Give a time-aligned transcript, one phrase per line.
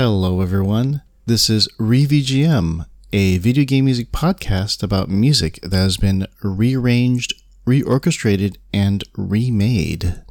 [0.00, 1.02] Hello, everyone.
[1.26, 7.34] This is ReVGM, a video game music podcast about music that has been rearranged,
[7.66, 10.22] reorchestrated, and remade.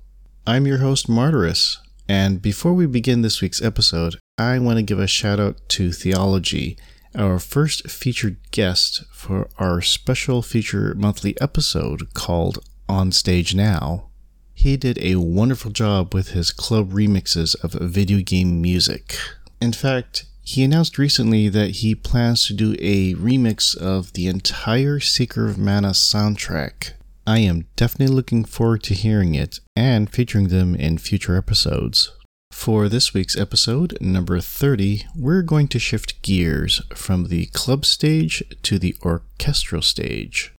[0.48, 5.00] I'm your host, Martyrus, and before we begin this week's episode, I want to give
[5.00, 6.78] a shout out to Theology,
[7.14, 14.08] our first featured guest for our special feature monthly episode called On Stage Now.
[14.54, 19.18] He did a wonderful job with his club remixes of video game music.
[19.60, 25.00] In fact, he announced recently that he plans to do a remix of the entire
[25.00, 26.94] Secret of Mana soundtrack.
[27.26, 32.12] I am definitely looking forward to hearing it and featuring them in future episodes.
[32.52, 38.42] For this week's episode, number 30, we're going to shift gears from the club stage
[38.64, 40.54] to the orchestral stage.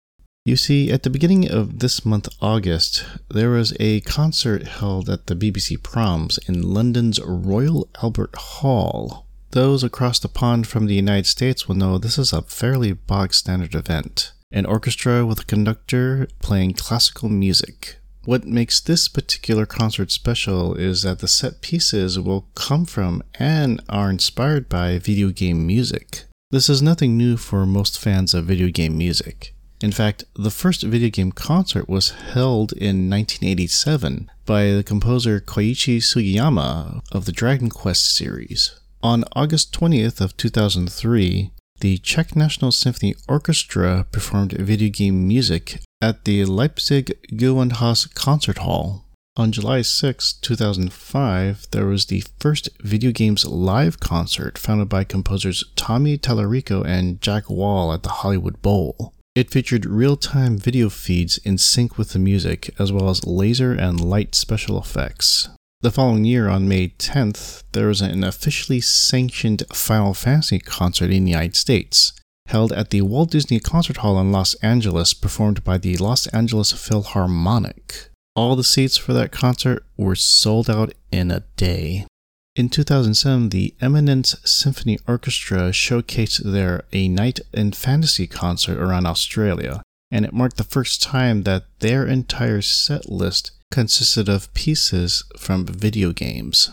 [0.48, 5.28] You see, at the beginning of this month, August, there was a concert held at
[5.28, 9.28] the BBC Proms in London's Royal Albert Hall.
[9.52, 13.34] Those across the pond from the United States will know this is a fairly bog
[13.34, 17.98] standard event an orchestra with a conductor playing classical music.
[18.24, 23.82] What makes this particular concert special is that the set pieces will come from and
[23.90, 26.24] are inspired by video game music.
[26.52, 29.54] This is nothing new for most fans of video game music.
[29.80, 35.98] In fact, the first video game concert was held in 1987 by the composer Koichi
[35.98, 38.80] Sugiyama of the Dragon Quest series.
[39.04, 46.26] On August 20th of 2003, the Czech National Symphony Orchestra performed video game music at
[46.26, 49.06] the Leipzig Gewandhaus Concert Hall.
[49.36, 55.64] On July 6, 2005, there was the first video games live concert founded by composers
[55.76, 59.14] Tommy Tallarico and Jack Wall at the Hollywood Bowl.
[59.38, 63.72] It featured real time video feeds in sync with the music, as well as laser
[63.72, 65.50] and light special effects.
[65.82, 71.26] The following year, on May 10th, there was an officially sanctioned Final Fantasy concert in
[71.26, 72.14] the United States,
[72.48, 76.72] held at the Walt Disney Concert Hall in Los Angeles, performed by the Los Angeles
[76.72, 78.10] Philharmonic.
[78.36, 82.08] All the seats for that concert were sold out in a day.
[82.58, 89.84] In 2007, the Eminence Symphony Orchestra showcased their A Night in Fantasy concert around Australia,
[90.10, 95.68] and it marked the first time that their entire set list consisted of pieces from
[95.68, 96.72] video games.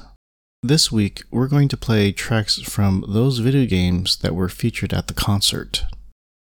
[0.62, 5.08] This week, we're going to play tracks from those video games that were featured at
[5.08, 5.84] the concert.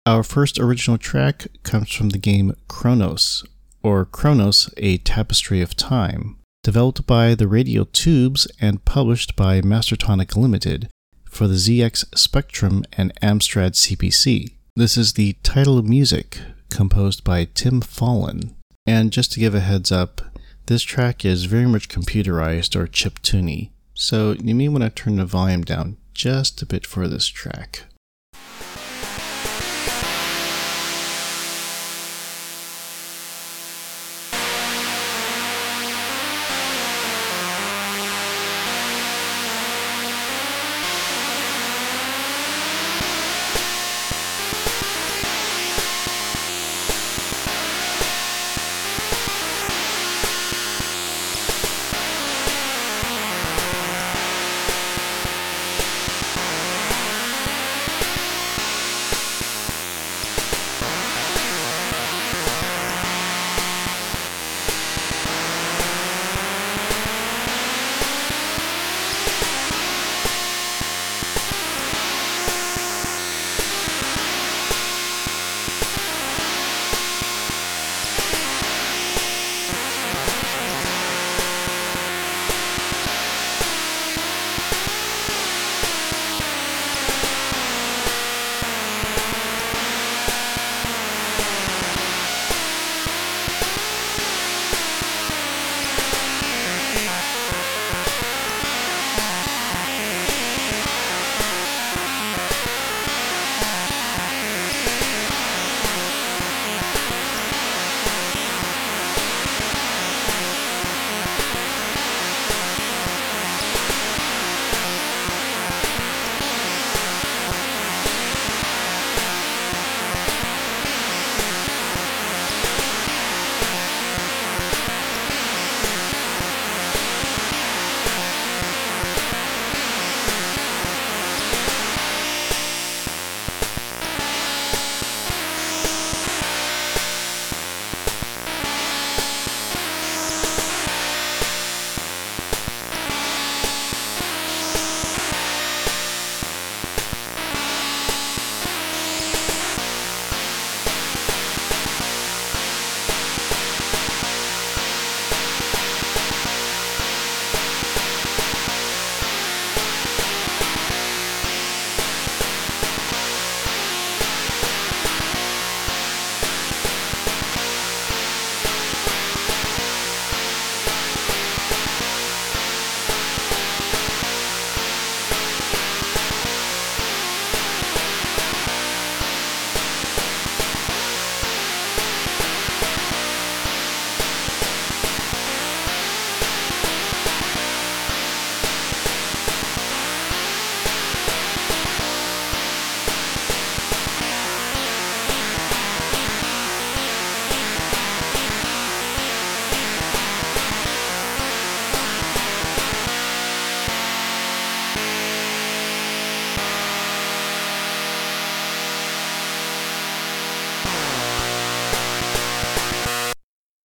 [0.04, 3.46] Our first original track comes from the game Chronos,
[3.82, 10.36] or Chronos, A Tapestry of Time developed by the Radio Tubes and published by Mastertronic
[10.36, 10.88] Limited
[11.24, 14.54] for the ZX Spectrum and Amstrad CPC.
[14.76, 16.38] This is the title music
[16.70, 18.54] composed by Tim Follin.
[18.86, 20.20] And just to give a heads up,
[20.66, 25.24] this track is very much computerized or chiptune, so you may want to turn the
[25.24, 27.84] volume down just a bit for this track.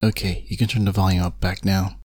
[0.07, 1.99] Okay, you can turn the volume up back now.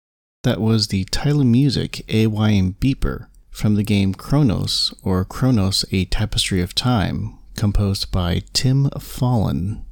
[0.44, 6.62] That was the title music AYM Beeper from the game Chronos, or Chronos A Tapestry
[6.62, 9.84] of Time, composed by Tim Follin.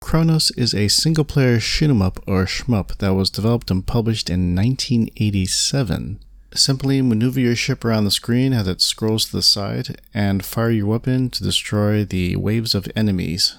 [0.00, 4.30] Chronos is a single player shoot 'em up or shmup that was developed and published
[4.30, 6.20] in 1987.
[6.54, 10.70] Simply maneuver your ship around the screen as it scrolls to the side and fire
[10.70, 13.54] your weapon to destroy the waves of enemies.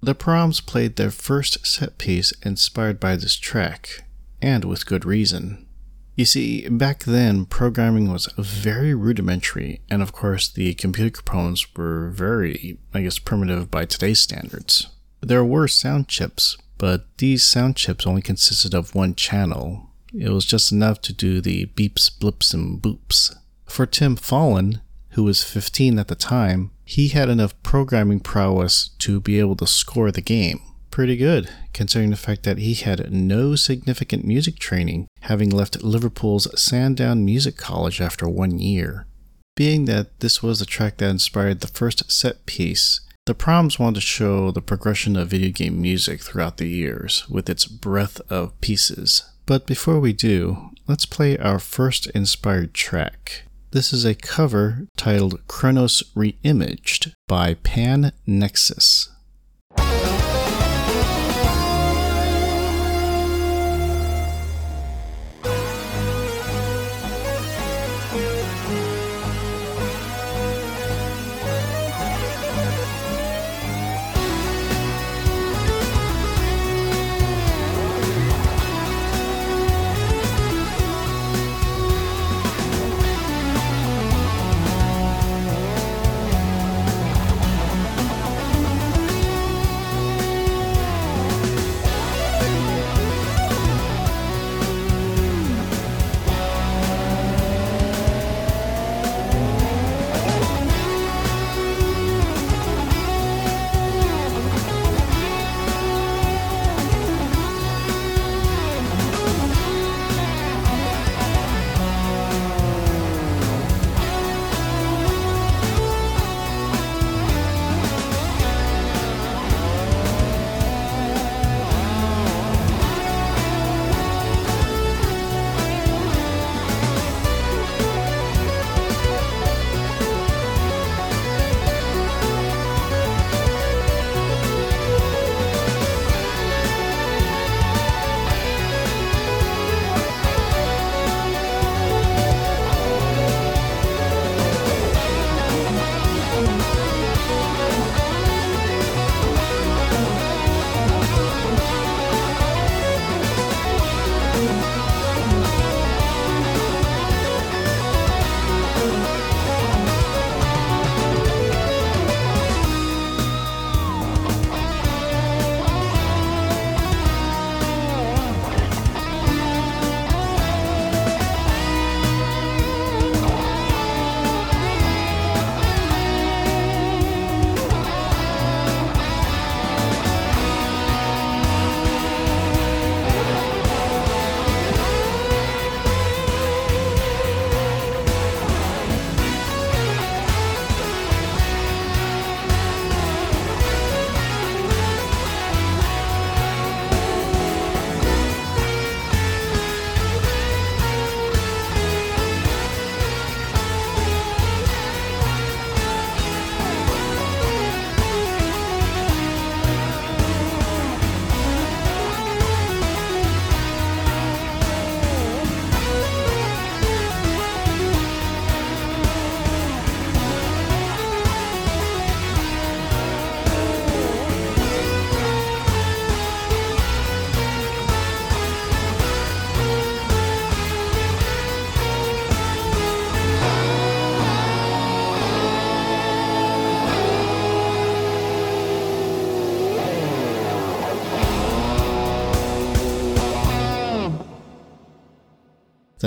[0.00, 4.04] The Proms played their first set piece inspired by this track,
[4.40, 5.66] and with good reason.
[6.14, 12.10] You see, back then, programming was very rudimentary, and of course, the computer components were
[12.10, 14.88] very, I guess, primitive by today's standards.
[15.20, 19.90] There were sound chips, but these sound chips only consisted of one channel.
[20.12, 23.34] It was just enough to do the beeps, blips, and boops.
[23.66, 24.80] For Tim Follin,
[25.10, 29.66] who was 15 at the time, he had enough programming prowess to be able to
[29.66, 30.58] score the game.
[30.90, 36.48] Pretty good, considering the fact that he had no significant music training, having left Liverpool's
[36.58, 39.06] Sandown Music College after one year.
[39.54, 43.96] Being that this was the track that inspired the first set piece, the proms want
[43.96, 48.58] to show the progression of video game music throughout the years with its breadth of
[48.62, 49.30] pieces.
[49.44, 53.42] But before we do, let's play our first inspired track.
[53.70, 59.10] This is a cover titled Chronos Reimaged by Pan Nexus.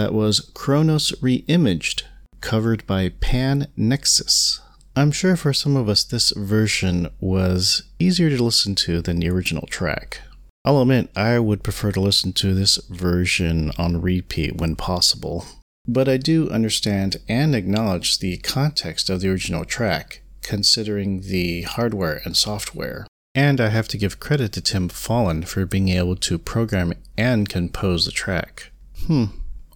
[0.02, 2.02] That was Chronos Reimaged,
[2.42, 4.60] covered by Pan Nexus.
[4.96, 9.30] I'm sure for some of us this version was easier to listen to than the
[9.30, 10.22] original track.
[10.66, 15.46] I'll admit I would prefer to listen to this version on repeat when possible,
[15.88, 22.24] but I do understand and acknowledge the context of the original track, considering the hardware
[22.26, 23.06] and software.
[23.36, 27.48] And I have to give credit to Tim Follin for being able to program and
[27.48, 28.72] compose the track.
[29.06, 29.26] Hmm,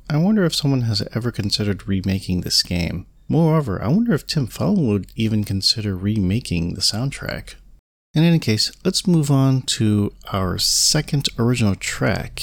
[0.09, 3.07] I wonder if someone has ever considered remaking this game.
[3.27, 7.55] Moreover, I wonder if Tim Follin would even consider remaking the soundtrack.
[8.13, 12.41] In any case, let's move on to our second original track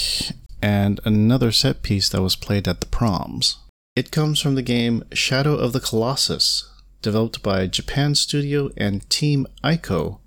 [0.60, 3.58] and another set piece that was played at the proms.
[3.94, 6.68] It comes from the game Shadow of the Colossus,
[7.00, 10.18] developed by Japan Studio and Team Ico,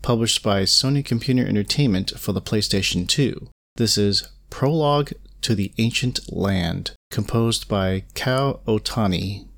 [0.00, 3.48] published by Sony Computer Entertainment for the PlayStation 2.
[3.76, 5.12] This is Prologue
[5.42, 9.48] to the Ancient Land, composed by Kow Otani.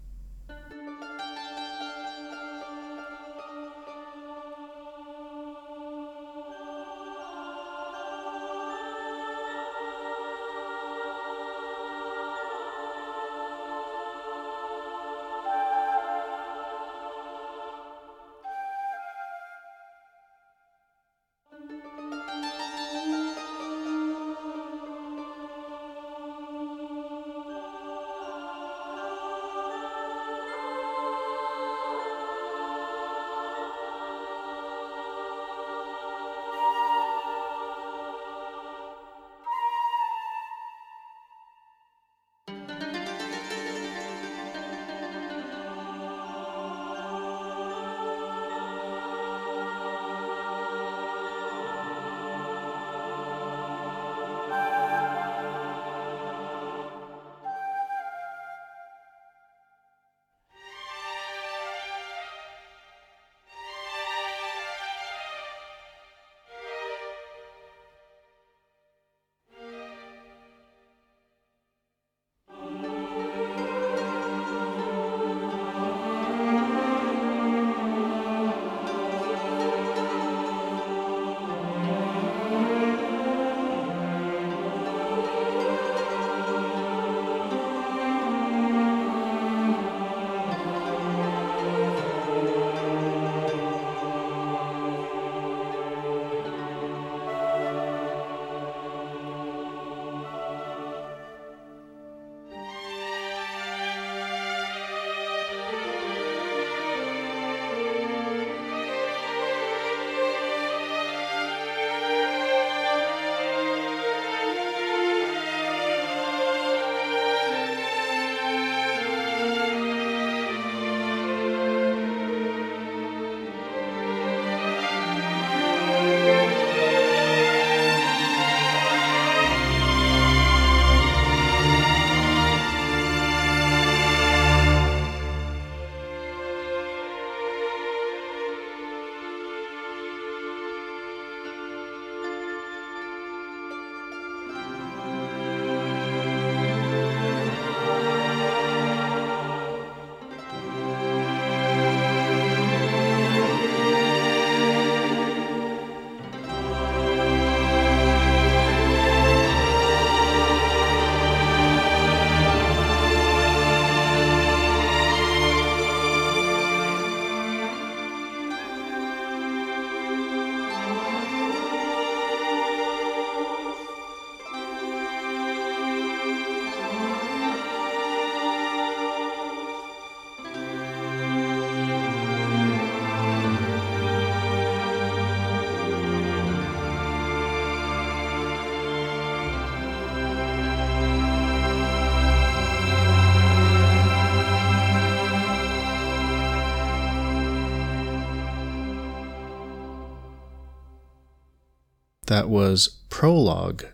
[202.35, 203.85] That was Prologue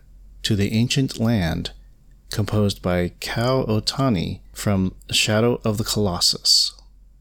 [0.44, 1.72] to the Ancient Land,
[2.30, 6.72] composed by Kow Otani from Shadow of the Colossus.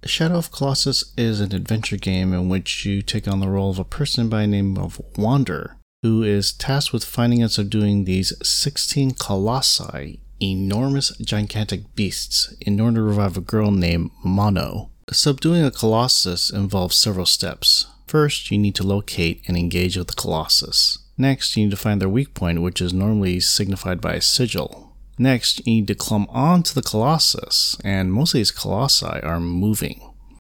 [0.06, 3.80] Shadow of Colossus is an adventure game in which you take on the role of
[3.80, 8.32] a person by the name of Wander, who is tasked with finding and subduing these
[8.42, 14.90] 16 colossi, enormous gigantic beasts, in order to revive a girl named Mono.
[15.12, 17.88] Subduing a colossus involves several steps.
[18.08, 20.98] First, you need to locate and engage with the colossus.
[21.20, 24.96] Next, you need to find their weak point, which is normally signified by a sigil.
[25.18, 30.02] Next, you need to climb onto the colossus, and most of these colossi are moving.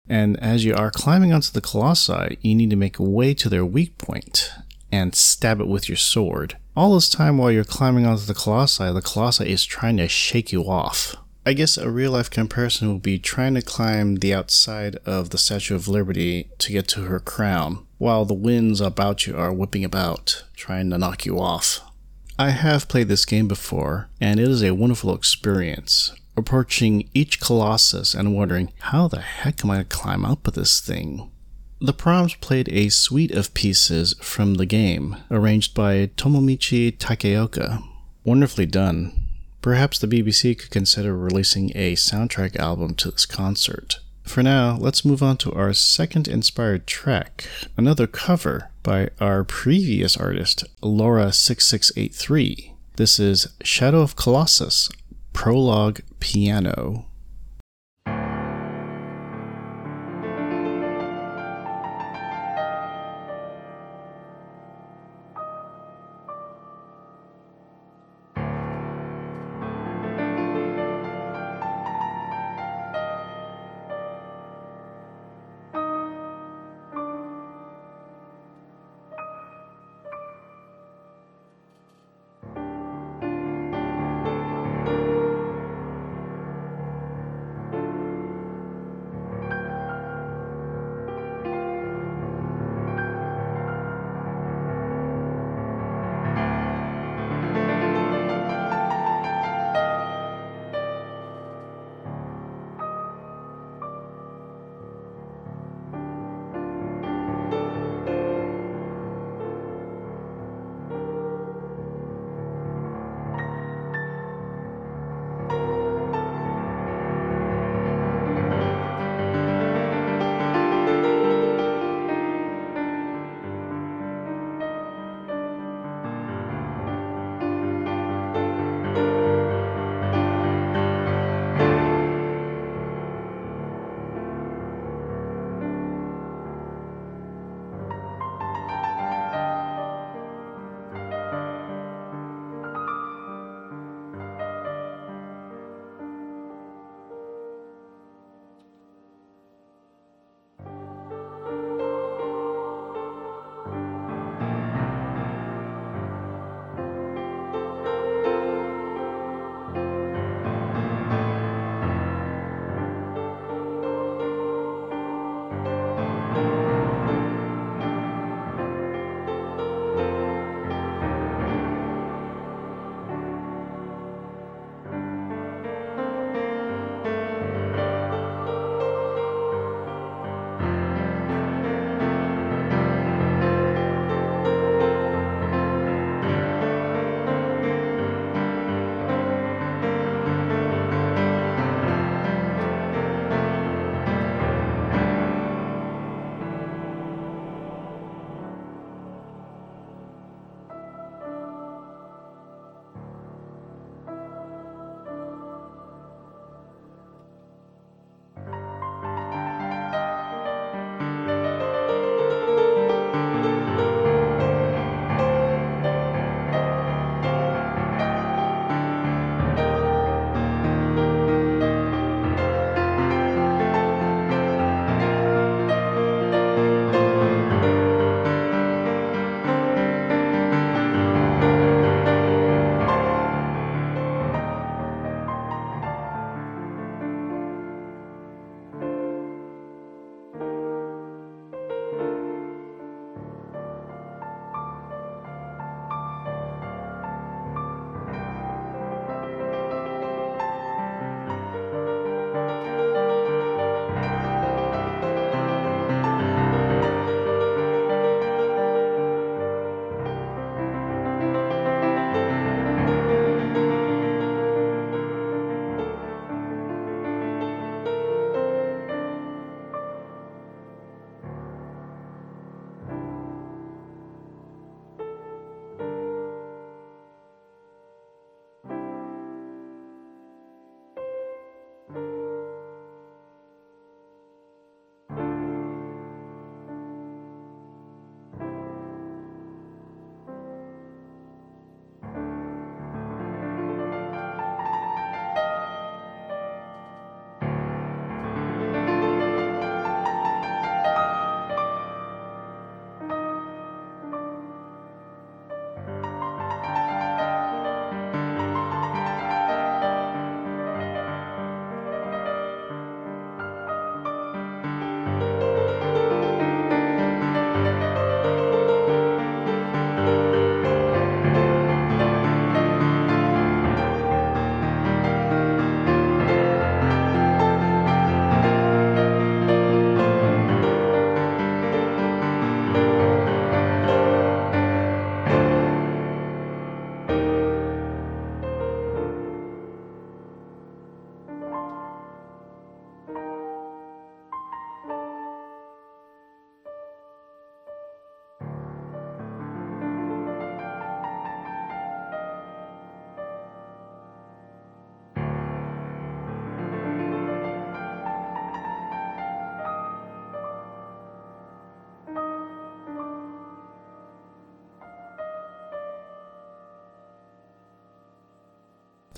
[0.08, 3.50] And as you are climbing onto the colossi, you need to make a way to
[3.50, 4.50] their weak point
[4.94, 6.56] and stab it with your sword.
[6.74, 10.54] All this time while you're climbing onto the colossi, the colossi is trying to shake
[10.54, 11.16] you off.
[11.43, 15.39] I guess a real life comparison would be trying to climb the outside of the
[15.39, 19.83] Statue of Liberty to get to her crown, while the winds about you are whipping
[19.83, 21.82] about, trying to knock you off.
[22.38, 26.13] I have played this game before, and it is a wonderful experience.
[26.38, 30.80] Approaching each colossus and wondering, how the heck am I to climb up with this
[30.80, 31.32] thing?
[31.80, 37.84] The proms played a suite of pieces from the game, arranged by Tomomichi Takeoka.
[38.23, 39.20] Wonderfully done.
[39.62, 44.00] Perhaps the BBC could consider releasing a soundtrack album to this concert.
[44.24, 47.45] For now, let's move on to our second inspired track,
[47.78, 52.71] another cover by our previous artist, Laura6683.
[52.95, 54.89] This is Shadow of Colossus,
[55.34, 57.06] Prologue Piano.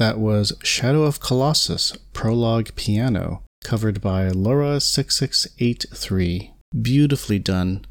[0.03, 6.51] That was Shadow of Colossus Prologue Piano, covered by Laura6683.
[6.81, 7.85] Beautifully done.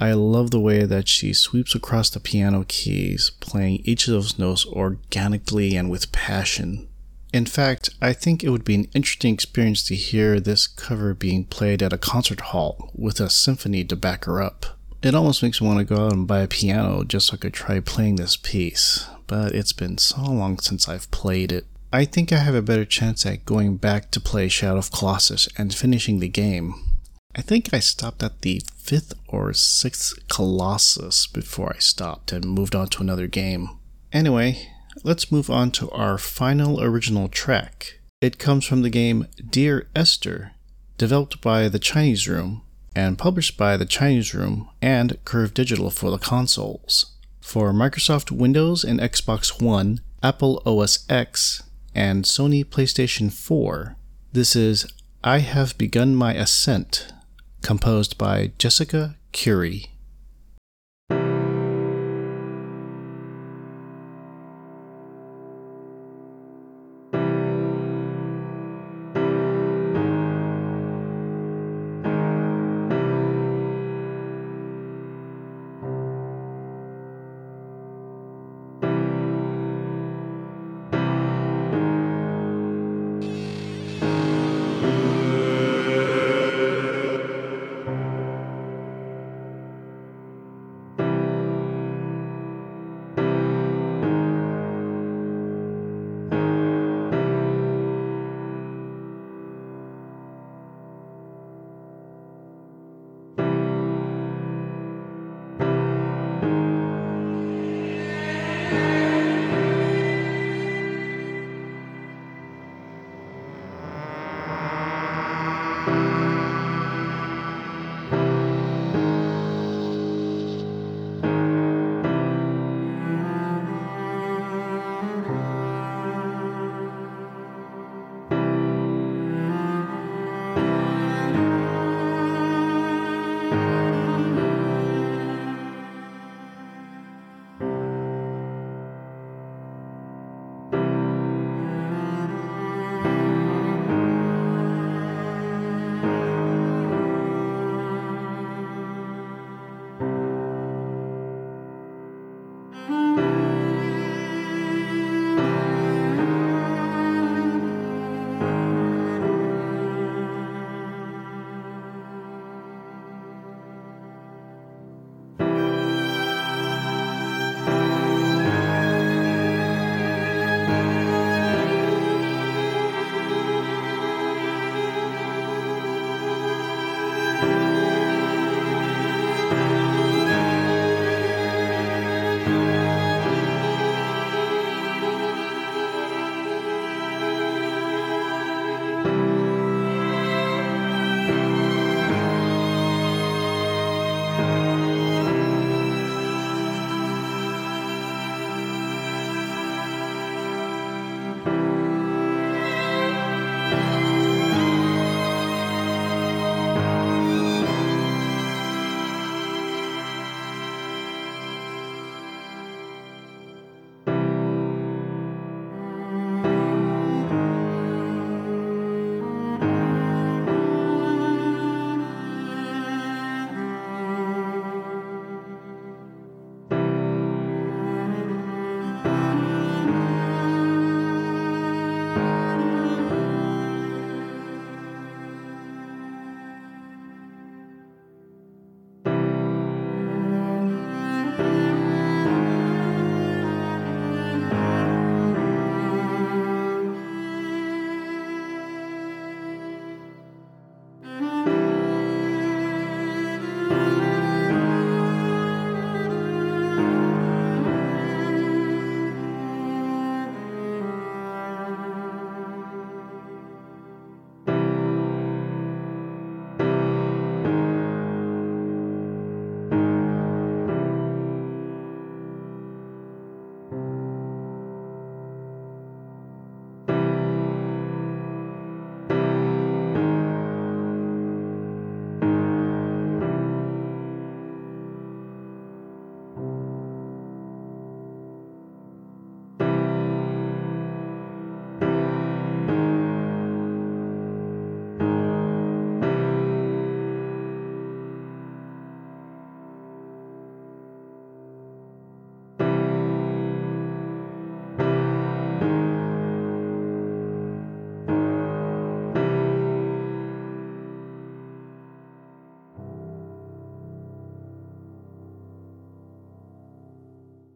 [0.00, 4.38] I love the way that she sweeps across the piano keys, playing each of those
[4.38, 6.88] notes organically and with passion.
[7.34, 11.44] In fact, I think it would be an interesting experience to hear this cover being
[11.44, 14.78] played at a concert hall with a symphony to back her up.
[15.02, 17.36] It almost makes me want to go out and buy a piano just so I
[17.36, 21.66] could try playing this piece but it's been so long since I've played it.
[21.92, 25.48] I think I have a better chance at going back to play Shadow of Colossus
[25.56, 26.74] and finishing the game.
[27.36, 32.74] I think I stopped at the fifth or sixth Colossus before I stopped and moved
[32.74, 33.68] on to another game.
[34.12, 34.70] Anyway,
[35.04, 38.00] let's move on to our final original track.
[38.20, 40.52] It comes from the game Dear Esther,
[40.96, 42.62] developed by the Chinese Room
[42.96, 47.17] and published by the Chinese Room and Curve Digital for the consoles
[47.48, 51.62] for Microsoft Windows and Xbox One, Apple OS X,
[51.94, 53.96] and Sony PlayStation 4.
[54.34, 54.86] This is
[55.24, 57.10] I Have Begun My Ascent,
[57.62, 59.86] composed by Jessica Curry.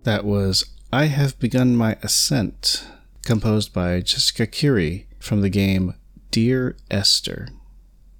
[0.04, 2.84] That was I Have Begun My Ascent,
[3.24, 5.94] composed by Jessica Curry from the game
[6.32, 7.50] Dear Esther.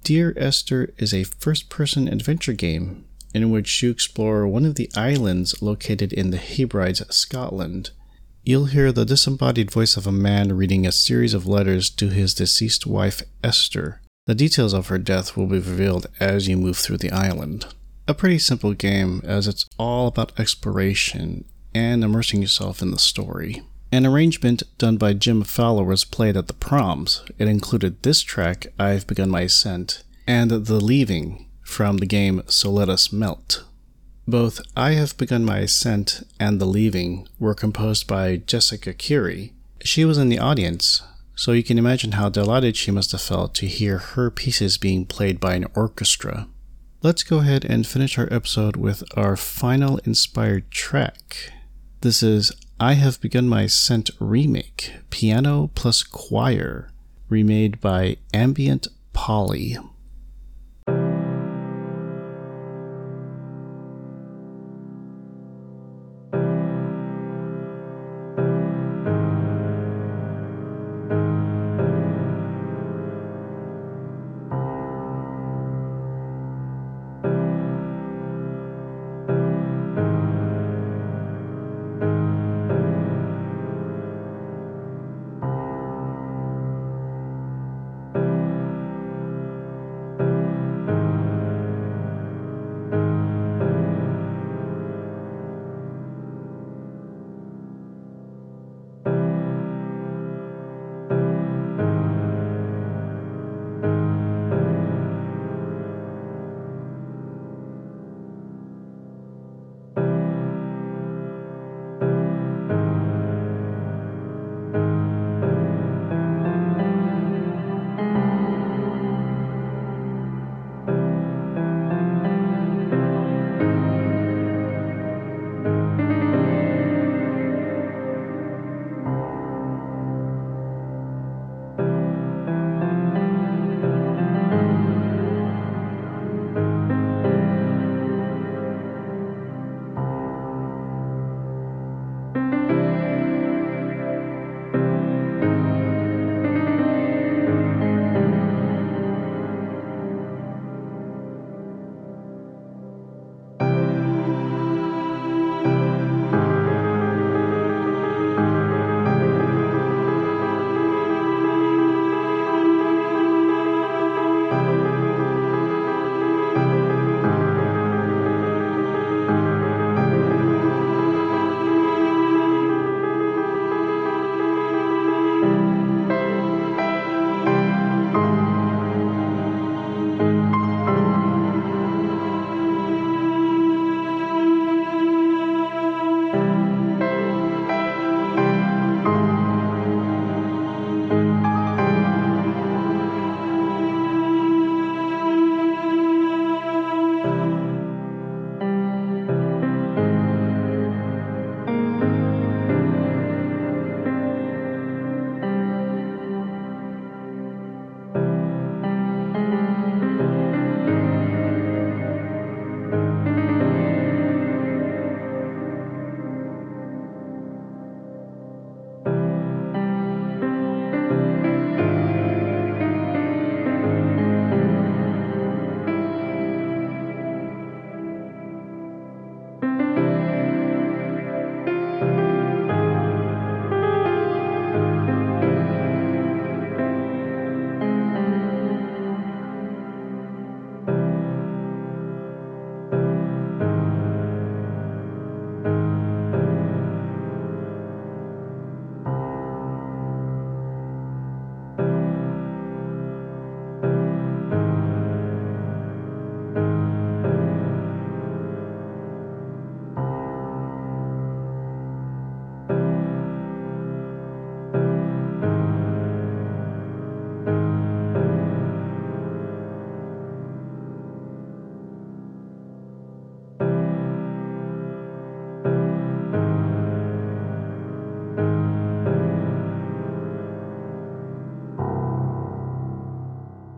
[0.05, 4.89] Dear Esther is a first person adventure game in which you explore one of the
[4.95, 7.89] islands located in the Hebrides, Scotland.
[8.45, 12.33] You'll hear the disembodied voice of a man reading a series of letters to his
[12.33, 13.99] deceased wife, Esther.
[14.25, 17.65] The details of her death will be revealed as you move through the island.
[18.07, 21.43] A pretty simple game, as it's all about exploration
[21.73, 23.61] and immersing yourself in the story.
[23.91, 27.23] An arrangement done by Jim Fowler was played at the proms.
[27.37, 32.71] It included this track, I've Begun My Ascent, and The Leaving from the game So
[32.71, 33.63] Let Us Melt.
[34.27, 39.53] Both I Have Begun My Ascent and The Leaving were composed by Jessica Curry.
[39.81, 41.03] She was in the audience,
[41.35, 45.05] so you can imagine how delighted she must have felt to hear her pieces being
[45.05, 46.47] played by an orchestra.
[47.01, 51.51] Let's go ahead and finish our episode with our final inspired track.
[52.03, 56.91] This is I Have Begun My Ascent remake, piano plus choir,
[57.29, 59.77] remade by Ambient Polly.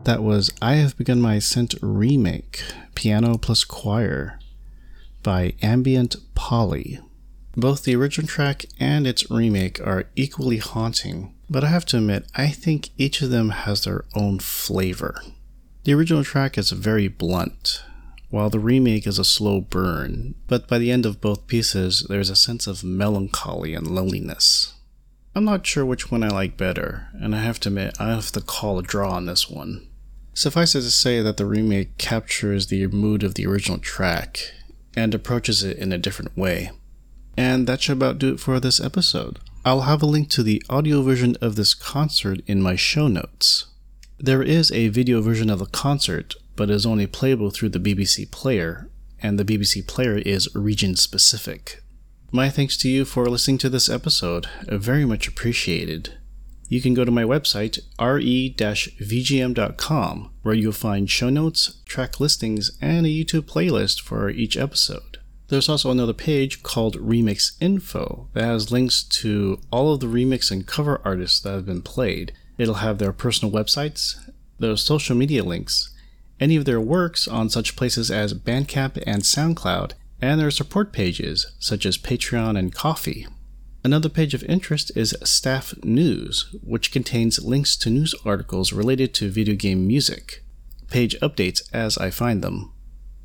[0.06, 2.62] That was I Have Begun My Ascent remake,
[2.94, 4.38] piano plus choir,
[5.24, 7.00] by Ambient Polly.
[7.58, 12.28] Both the original track and its remake are equally haunting, but I have to admit,
[12.36, 15.24] I think each of them has their own flavor.
[15.86, 17.82] The original track is very blunt,
[18.30, 22.30] while the remake is a slow burn, but by the end of both pieces, there's
[22.30, 24.76] a sense of melancholy and loneliness.
[25.34, 28.32] I'm not sure which one I like better, and I have to admit, I have
[28.34, 29.88] to call a draw on this one.
[30.38, 34.52] Suffice it to say that the remake captures the mood of the original track
[34.94, 36.72] and approaches it in a different way.
[37.38, 39.40] And that should about do it for this episode.
[39.64, 43.68] I'll have a link to the audio version of this concert in my show notes.
[44.18, 48.30] There is a video version of the concert, but is only playable through the BBC
[48.30, 48.90] Player,
[49.22, 51.82] and the BBC Player is region specific.
[52.30, 56.18] My thanks to you for listening to this episode, very much appreciated.
[56.68, 58.62] You can go to my website, re-vgm.com,
[60.42, 65.20] where you'll find show notes, track listings, and a YouTube playlist for each episode.
[65.48, 70.50] There's also another page called Remix Info that has links to all of the remix
[70.50, 72.34] and cover artists that have been played.
[72.58, 74.16] It'll have their personal websites,
[74.58, 75.92] their social media links,
[76.40, 81.46] any of their works on such places as Bandcamp and SoundCloud, and their support pages
[81.60, 83.28] such as Patreon and Ko-fi.
[83.86, 89.30] Another page of interest is Staff News, which contains links to news articles related to
[89.30, 90.44] video game music.
[90.90, 92.74] Page updates as I find them.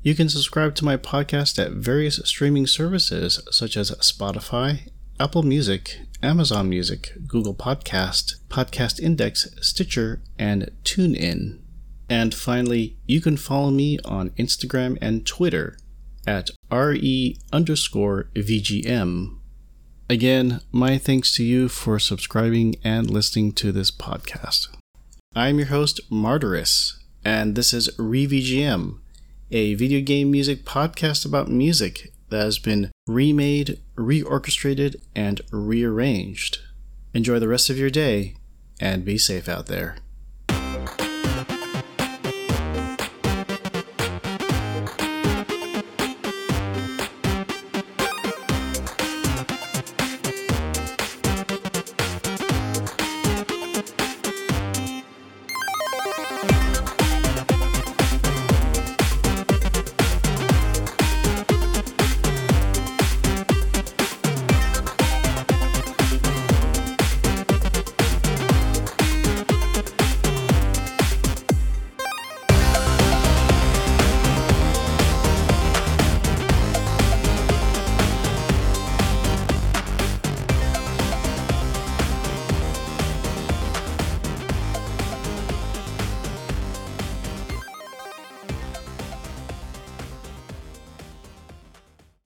[0.02, 5.98] You can subscribe to my podcast at various streaming services such as Spotify, Apple Music,
[6.22, 11.58] Amazon Music, Google Podcast, Podcast Index, Stitcher, and TuneIn.
[12.10, 15.78] And finally, you can follow me on Instagram and Twitter
[16.26, 19.39] at re underscore VGM.
[20.10, 24.66] Again, my thanks to you for subscribing and listening to this podcast.
[25.36, 26.94] I'm your host, Martyrus,
[27.24, 28.98] and this is ReVGM
[29.52, 36.58] a video game music podcast about music that has been remade, reorchestrated, and rearranged.
[37.14, 38.34] Enjoy the rest of your day,
[38.80, 39.98] and be safe out there.